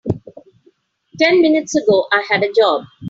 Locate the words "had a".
2.27-2.51